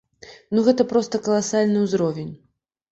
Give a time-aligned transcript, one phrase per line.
[0.53, 2.37] Ну гэта проста каласальны ўзровень.